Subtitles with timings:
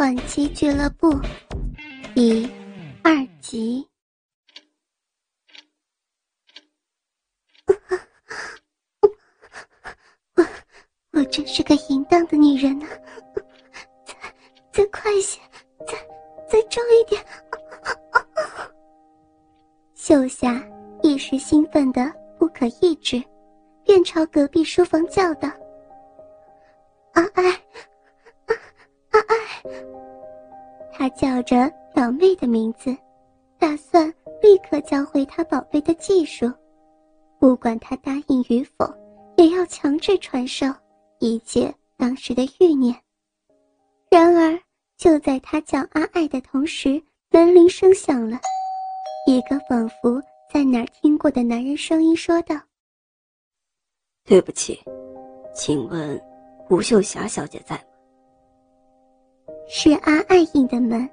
[0.00, 1.12] 换妻俱乐部
[2.14, 2.50] 第
[3.04, 3.12] 二
[3.42, 3.86] 集。
[10.36, 10.46] 我
[11.12, 12.86] 我真是个淫荡的女人呢！
[14.06, 14.14] 再
[14.72, 15.38] 再快些，
[15.86, 15.92] 再
[16.48, 17.22] 再重一点！
[19.94, 20.66] 秀霞
[21.02, 23.22] 一时兴奋的不可抑制，
[23.84, 25.50] 便朝隔壁书房叫道
[27.12, 27.62] ：“阿爱！”
[30.92, 32.96] 他叫着表妹的名字，
[33.58, 34.12] 打算
[34.42, 36.50] 立刻教会她宝贝的技术，
[37.38, 38.86] 不管她答应与否，
[39.36, 40.66] 也要强制传授，
[41.18, 42.94] 一解当时的欲念。
[44.10, 44.58] 然而，
[44.96, 48.38] 就在他叫阿爱的同时，门铃声响了，
[49.26, 50.20] 一个仿佛
[50.52, 52.56] 在哪儿听过的男人声音说道
[54.26, 54.80] ：“对不起，
[55.54, 56.20] 请问
[56.68, 57.80] 吴秀霞小姐在？”
[59.72, 61.08] 是阿爱印的门，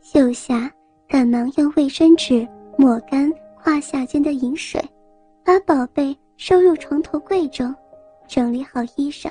[0.00, 0.72] 秀霞
[1.06, 3.30] 赶忙用卫生纸抹干
[3.62, 4.82] 胯下间的饮水，
[5.44, 7.72] 把宝贝收入床头柜中，
[8.26, 9.30] 整理好衣裳，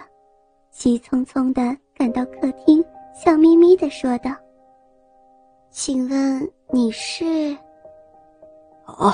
[0.69, 4.29] 急匆匆地赶到客厅，笑眯眯地说道
[5.71, 7.25] ：“请问你是
[8.85, 9.11] ？”“哦，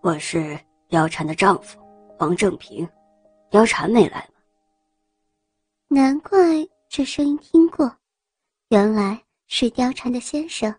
[0.00, 0.58] 我是
[0.90, 1.78] 貂蝉的丈夫，
[2.18, 2.86] 王正平。
[3.48, 4.40] 貂蝉没来吗？”
[5.86, 6.36] 难怪
[6.88, 7.88] 这声音听过。
[8.68, 10.74] 原来是貂蝉的先生，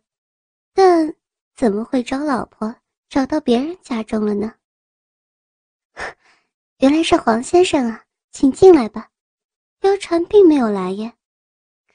[0.74, 1.16] 但
[1.56, 2.76] 怎么会找老婆
[3.08, 4.54] 找到别人家中了呢？
[6.80, 9.10] 原来是黄先生啊，请进来吧。
[9.80, 11.14] 貂蝉并没有来呀，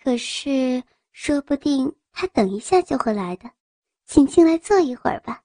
[0.02, 0.82] 可是
[1.12, 3.50] 说不定他等一下就会来的，
[4.06, 5.42] 请进来坐一会儿吧。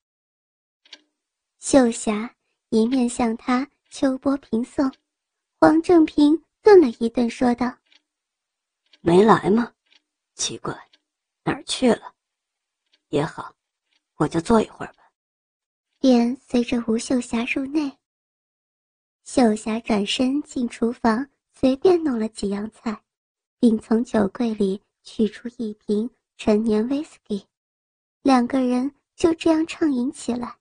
[1.60, 2.34] 秀霞
[2.70, 4.90] 一面向他秋波平送，
[5.60, 7.78] 黄正平顿了一顿，说道
[9.02, 9.74] ：“没来吗？”
[10.38, 10.72] 奇怪，
[11.44, 12.14] 哪儿去了？
[13.10, 13.56] 也好，
[14.18, 15.04] 我就坐一会儿吧。
[16.00, 17.92] 便随着吴秀霞入内。
[19.24, 23.02] 秀霞转身进厨房，随便弄了几样菜，
[23.60, 26.08] 并从酒柜里取出一瓶
[26.38, 27.44] 陈年威士忌。
[28.22, 30.56] 两个人就这样畅饮起来，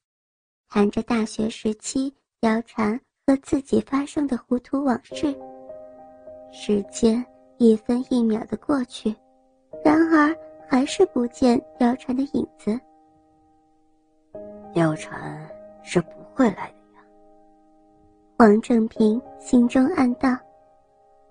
[0.69, 5.37] 谈着大学时期貂蝉和自己发生的糊涂往事。
[6.51, 7.25] 时间
[7.59, 9.15] 一分一秒的过去。
[9.87, 10.37] 然而，
[10.67, 12.77] 还是不见貂蝉的影子。
[14.75, 15.49] 貂蝉
[15.85, 17.05] 是不会来的呀。
[18.39, 20.37] 王正平心中暗道：“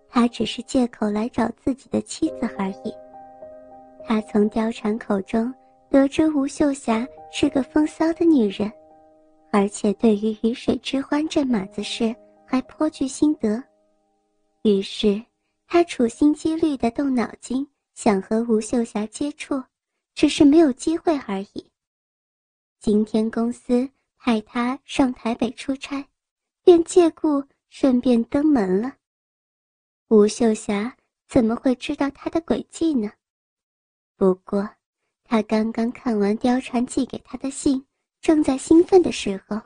[0.07, 2.95] 他只是借口来找自己的妻子而已。”
[4.07, 5.53] 他从貂蝉口中
[5.89, 8.71] 得知吴秀霞是个风骚的女人，
[9.51, 12.15] 而且对于鱼水之欢这码子事
[12.45, 13.61] 还颇具心得，
[14.61, 15.21] 于是
[15.67, 17.67] 他处心积虑地动脑筋。
[17.95, 19.63] 想和吴秀霞接触，
[20.13, 21.71] 只是没有机会而已。
[22.79, 26.05] 今天公司派他上台北出差，
[26.61, 28.93] 便借故顺便登门了。
[30.09, 30.95] 吴秀霞
[31.27, 33.09] 怎么会知道他的诡计呢？
[34.17, 34.69] 不过，
[35.23, 37.83] 他刚刚看完貂蝉寄给他的信，
[38.19, 39.59] 正在兴奋的时候，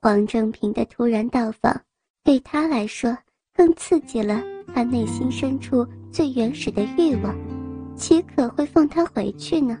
[0.00, 1.84] 黄正平的突然到访，
[2.22, 3.16] 对他来说
[3.54, 4.42] 更刺激了
[4.74, 7.61] 他内心深处最原始的欲望。
[7.96, 9.78] 岂可会放他回去呢？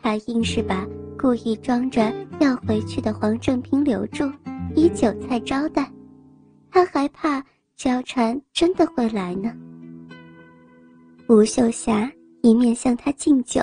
[0.00, 0.86] 他硬是把
[1.18, 4.30] 故意装着要回去的黄正平留住，
[4.74, 5.90] 以酒菜招待。
[6.70, 7.44] 他还怕
[7.76, 9.52] 貂蝉真的会来呢。
[11.28, 12.10] 吴秀霞
[12.42, 13.60] 一面向他敬酒，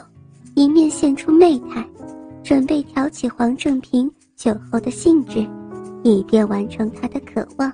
[0.55, 1.87] 一面现出媚态，
[2.43, 5.47] 准备挑起黄正平酒后的兴致，
[6.03, 7.71] 以便完成他的渴望。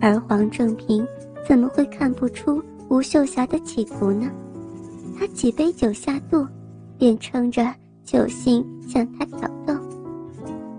[0.00, 1.06] 而黄正平
[1.48, 2.62] 怎么会看不出？
[2.92, 4.30] 吴秀霞的企图呢？
[5.18, 6.46] 他几杯酒下肚，
[6.98, 9.74] 便撑着酒兴向她挑逗。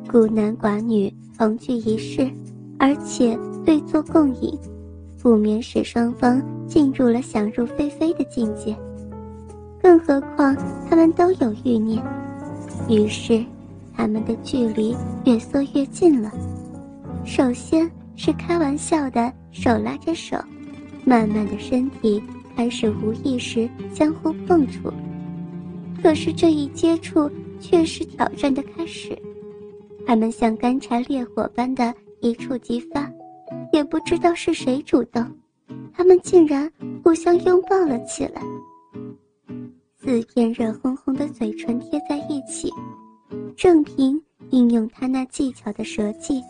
[0.07, 2.29] 孤男寡女同居一室，
[2.77, 3.35] 而且
[3.65, 4.55] 对坐共饮，
[5.23, 8.77] 不免使双方进入了想入非非的境界。
[9.81, 10.55] 更何况
[10.87, 11.99] 他们都有欲念，
[12.87, 13.43] 于是
[13.97, 14.95] 他们的距离
[15.25, 16.31] 越缩越近了。
[17.25, 20.37] 首先是开玩笑的手拉着手。
[21.05, 22.21] 慢慢的身体
[22.55, 24.91] 开始无意识相互碰触，
[26.01, 27.29] 可是这一接触
[27.59, 29.17] 却是挑战的开始。
[30.05, 33.11] 他们像干柴烈火般的一触即发，
[33.71, 35.25] 也不知道是谁主动，
[35.93, 36.71] 他们竟然
[37.03, 38.41] 互相拥抱了起来。
[39.97, 42.69] 四片热烘烘的嘴唇贴在一起，
[43.55, 44.21] 郑平
[44.51, 46.41] 运用他那技巧的舌技，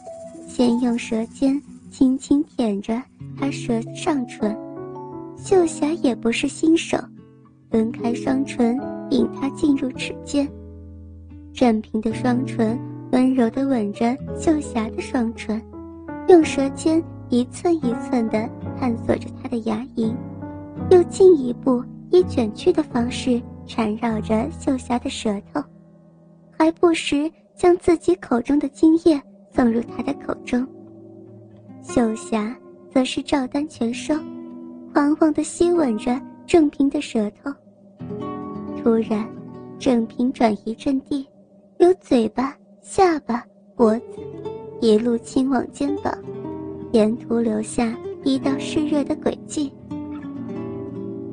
[0.47, 1.61] 先用舌尖
[1.91, 3.01] 轻轻舔着。
[3.37, 4.55] 他舌上唇，
[5.37, 6.97] 秀霞也不是新手，
[7.69, 10.47] 分开双唇，引他进入齿间。
[11.53, 12.79] 郑平的双唇
[13.11, 15.61] 温柔地吻着秀霞的双唇，
[16.27, 18.49] 用舌尖一寸一寸地
[18.79, 20.13] 探索着她的牙龈，
[20.89, 25.63] 又进一步以卷曲的方式缠绕着秀霞的舌头，
[26.57, 29.21] 还不时将自己口中的精液
[29.51, 30.65] 送入他的口中。
[31.83, 32.55] 秀霞
[32.93, 34.13] 则是照单全收，
[34.93, 37.51] 狂妄地吸吻着郑平的舌头。
[38.77, 39.27] 突然，
[39.79, 41.27] 郑平转移阵地，
[41.79, 43.43] 由嘴巴、下巴、
[43.75, 44.19] 脖子，
[44.79, 46.13] 一路亲往肩膀，
[46.91, 49.73] 沿途留下一道湿热的轨迹。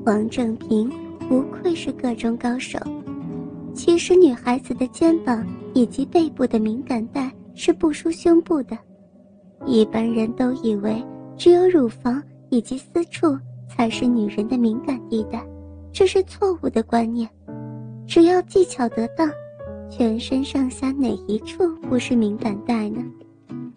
[0.07, 0.91] 王正平
[1.29, 2.79] 不愧是个中高手。
[3.75, 8.79] 其实，女孩子的肩膀以及背部的敏感带是不输胸部的。
[9.67, 11.05] 一般人都以为
[11.41, 13.35] 只有乳房以及私处
[13.67, 15.43] 才是女人的敏感地带，
[15.91, 17.27] 这是错误的观念。
[18.07, 19.27] 只要技巧得当，
[19.89, 23.03] 全身上下哪一处不是敏感带呢？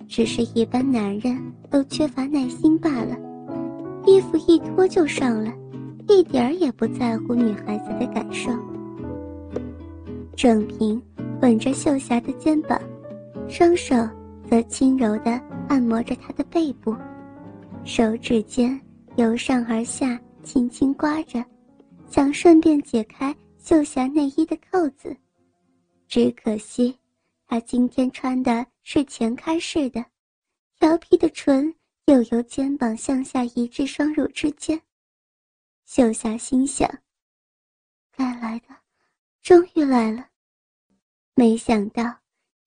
[0.09, 3.15] 只是一般男人都缺乏耐心罢了。
[4.05, 5.49] 衣服一脱就上了，
[6.09, 8.51] 一点儿也不在乎女孩子的感受。
[10.35, 11.01] 郑平
[11.41, 12.77] 吻着秀霞的肩膀，
[13.47, 13.95] 双手
[14.49, 15.39] 则轻柔地
[15.69, 16.93] 按摩着她的背部，
[17.85, 18.79] 手指尖
[19.17, 21.43] 由上而下轻轻刮着，
[22.07, 23.35] 想顺便解开。
[23.59, 25.15] 秀霞内衣的扣子，
[26.05, 26.97] 只可惜，
[27.47, 30.03] 她今天穿的是前开式的，
[30.77, 31.73] 调皮的唇
[32.07, 34.81] 又由肩膀向下移至双乳之间。
[35.85, 36.89] 秀霞心想：
[38.11, 38.75] 该来的，
[39.41, 40.27] 终于来了。
[41.35, 42.03] 没想到，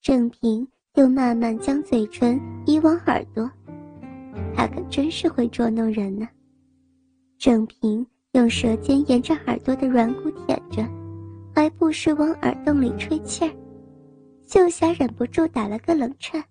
[0.01, 3.51] 郑平又慢慢将嘴唇移往耳朵，
[4.55, 6.29] 他可真是会捉弄人呢。
[7.39, 8.07] 郑平。
[8.33, 10.87] 用舌尖沿着耳朵的软骨舔着，
[11.55, 13.51] 还不时往耳洞里吹气儿。
[14.47, 16.45] 秀霞忍不住打了个冷颤，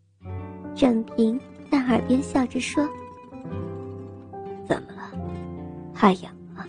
[0.73, 1.39] 郑平
[1.69, 2.89] 在耳边笑着说
[4.65, 5.11] ：“怎么了？
[5.93, 6.65] 怕痒吗？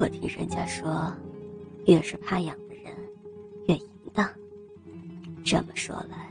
[0.00, 1.12] 我听人家说，
[1.86, 2.92] 越是怕痒的人，
[3.68, 4.28] 越淫荡。
[5.44, 6.28] 这么说来，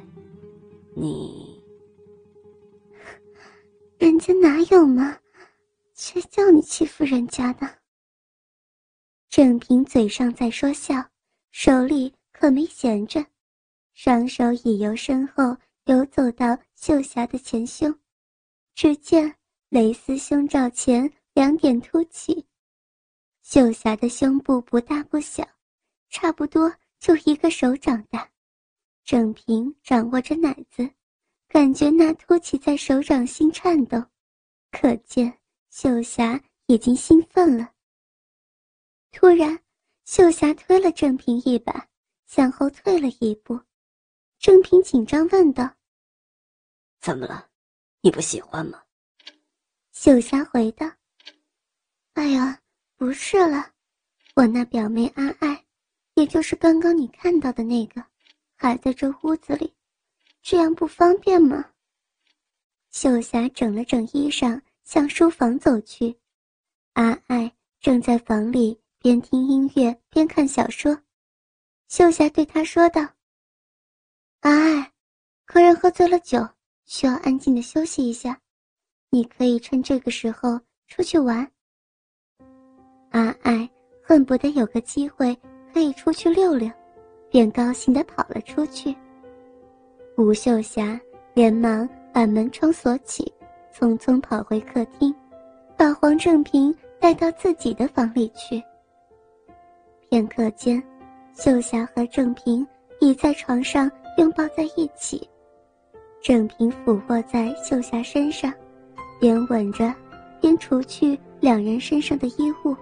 [0.94, 1.52] 你……
[4.25, 5.18] 人家哪有嘛？”
[5.96, 7.70] 谁叫你欺负人家的？
[9.30, 10.96] 郑平嘴上在说笑，
[11.52, 13.25] 手里可没闲着，
[13.94, 17.94] 双手已由身后游走到秀霞的前胸，
[18.75, 19.36] 只见
[19.68, 22.46] 蕾丝胸罩前两点凸起，
[23.42, 25.46] 秀霞的胸部不大不小，
[26.10, 28.30] 差不多就一个手掌大。
[29.04, 30.90] 郑平掌握着奶子，
[31.50, 34.06] 感觉那凸起在手掌心颤动，
[34.74, 35.40] 可见。
[35.70, 37.72] 秀霞已经兴奋了。
[39.12, 39.60] 突然，
[40.06, 41.88] 秀霞推了郑平一把，
[42.28, 43.60] 向后退了一步。
[44.38, 45.74] 郑平紧张问道
[47.02, 47.50] ：“怎么了？
[48.02, 48.84] 你不喜欢吗？”
[49.94, 50.92] 秀霞回道
[52.14, 52.62] ：“哎呀，
[52.98, 53.72] 不是了，
[54.36, 55.66] 我那表妹阿爱，
[56.14, 58.06] 也就是刚刚你看到的那个，
[58.56, 59.74] 还在这屋子里，
[60.44, 61.72] 这样不方便吗？”
[62.94, 64.62] 秀霞整了整衣裳。
[64.86, 66.13] 向书房走去，
[66.92, 67.50] 阿爱
[67.80, 70.95] 正在房里边听音乐边看小说。
[71.88, 73.01] 秀霞对他说道
[74.41, 74.91] ：“阿爱，
[75.46, 76.46] 客人喝醉了酒，
[76.84, 78.38] 需要安静的休息一下，
[79.10, 81.50] 你可以趁这个时候出去玩。”
[83.12, 83.67] 阿爱
[84.03, 85.34] 恨不得有个机会
[85.74, 86.70] 可以出去溜溜，
[87.32, 88.94] 便高兴地跑了出去。
[90.17, 91.00] 吴秀霞
[91.34, 93.34] 连忙把门窗锁起。
[93.75, 95.12] 匆匆跑回客厅，
[95.75, 98.62] 把黄正平带到自己的房里去。
[100.08, 100.82] 片刻间，
[101.34, 102.65] 秀霞和正平
[103.00, 103.89] 已在床上
[104.20, 105.27] 拥抱在一起。
[106.22, 108.53] 正平俯卧在秀霞身上，
[109.20, 109.91] 边吻着，
[110.39, 112.77] 边除去两人身上的衣物。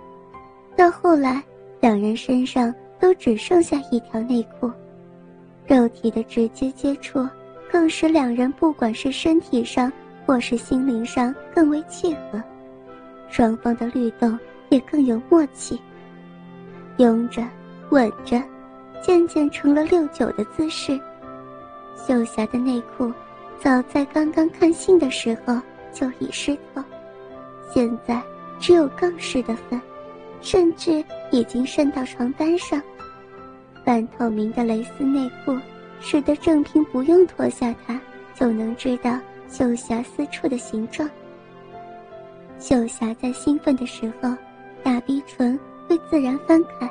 [0.75, 1.41] 到后来，
[1.79, 4.69] 两人身上都只剩下一条内裤，
[5.65, 7.25] 肉体的直接接触，
[7.71, 9.91] 更使两人不管是身体上。
[10.23, 12.41] 或是心灵上更为契合，
[13.27, 14.37] 双方的律动
[14.69, 15.81] 也更有默契。
[16.97, 17.43] 拥着、
[17.89, 18.41] 吻着，
[19.01, 20.97] 渐渐成了六九的姿势。
[21.97, 23.11] 秀霞的内裤，
[23.59, 25.59] 早在刚刚看信的时候
[25.91, 26.83] 就已湿透，
[27.73, 28.21] 现在
[28.59, 29.81] 只有更湿的份，
[30.39, 32.79] 甚至已经渗到床单上。
[33.83, 35.57] 半透明的蕾丝内裤，
[36.01, 38.00] 使得郑平不用脱下它
[38.36, 39.17] 就能知道。
[39.48, 41.10] 秀霞私处的形状。
[42.58, 44.34] 秀霞在兴奋的时候，
[44.81, 46.89] 大逼唇会自然翻开，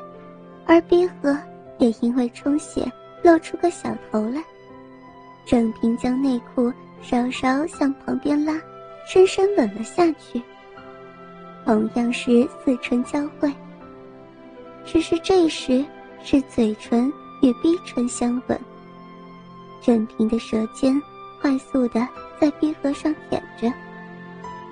[0.66, 1.34] 而逼合
[1.78, 2.86] 也因为充血
[3.24, 4.44] 露出个小头来。
[5.46, 8.60] 郑平将内裤稍稍向旁边拉，
[9.06, 10.42] 深深吻了下去。
[11.64, 13.50] 同样是四唇交汇，
[14.84, 15.82] 只是这时
[16.22, 18.60] 是嘴唇与逼唇相吻。
[19.84, 21.00] 任凭的舌尖
[21.40, 22.06] 快速的
[22.40, 23.72] 在逼合上舔着，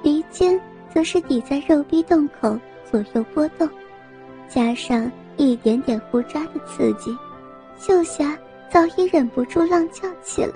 [0.02, 0.60] 鼻尖
[0.92, 2.58] 则是抵在肉逼洞口
[2.90, 3.68] 左右波动，
[4.48, 7.16] 加上一点点胡渣的刺激，
[7.78, 8.36] 秀霞
[8.70, 10.54] 早已忍不住浪叫起来。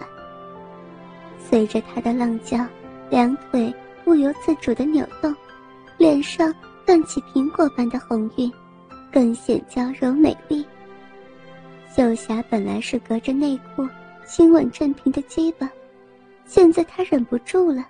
[1.38, 2.66] 随着她的浪叫，
[3.10, 5.34] 两腿不由自主的扭动。
[5.98, 6.52] 脸上
[6.84, 8.50] 泛起苹果般的红晕，
[9.12, 10.66] 更显娇柔美丽。
[11.94, 13.86] 秀霞本来是隔着内裤
[14.26, 15.70] 亲吻郑平的鸡巴，
[16.44, 17.86] 现在他忍不住了，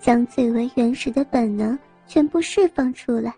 [0.00, 3.34] 将最为原始的本能全部释放出来，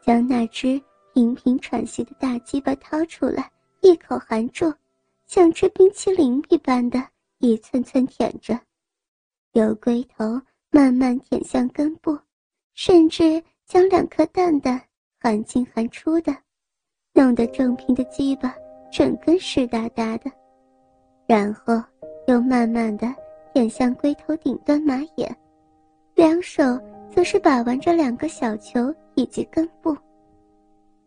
[0.00, 0.80] 将那只
[1.12, 3.50] 频频喘息的大鸡巴掏出来，
[3.80, 4.72] 一口含住，
[5.26, 7.02] 像吃冰淇淋一般的
[7.38, 8.58] 一寸寸舔着，
[9.52, 12.18] 由龟头慢慢舔向根部。
[12.74, 14.80] 甚至将两颗蛋蛋
[15.20, 16.32] 含进含出的，
[17.12, 18.54] 弄得郑平的鸡巴
[18.92, 20.30] 整根湿哒哒的，
[21.28, 21.74] 然后
[22.26, 23.06] 又慢慢的
[23.52, 25.36] 舔向龟头顶端马眼，
[26.14, 26.62] 两手
[27.14, 29.94] 则是把玩着两个小球以及根部。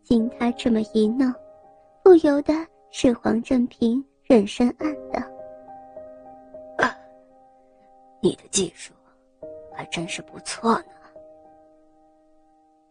[0.04, 1.34] 经他这么一弄，
[2.04, 2.54] 不由得
[2.92, 5.20] 使黄正平忍声暗道
[6.78, 6.96] ：“啊
[8.20, 8.92] 你的技术
[9.74, 10.84] 还真是不错呢。”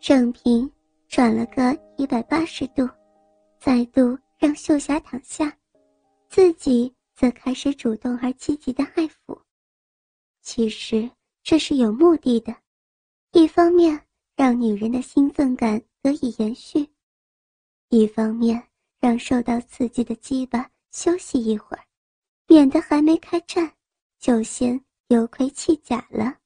[0.02, 0.70] 正平
[1.08, 2.86] 转了个一百八十度，
[3.58, 5.50] 再度让秀霞躺下，
[6.28, 9.40] 自己则开始主动而积极的爱抚。
[10.42, 11.08] 其实
[11.44, 12.56] 这是有目的的，
[13.34, 16.90] 一方面让女人的兴奋感得以延续，
[17.90, 21.86] 一方面让受到刺激的鸡巴休息一会儿，
[22.48, 23.72] 免得还没开战
[24.18, 26.41] 就先油盔弃甲了。